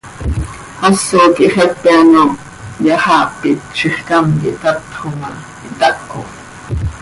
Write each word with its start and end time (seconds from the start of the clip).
Haso 0.81 1.19
quih 1.35 1.53
xepe 1.55 1.89
ano 2.01 2.23
hyaxaapit, 2.83 3.59
zixcám 3.77 4.25
quih 4.41 4.57
tatxo 4.63 5.07
ma, 5.19 5.29
htaho. 5.67 6.21